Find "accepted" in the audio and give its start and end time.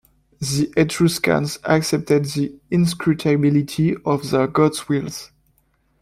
1.63-2.25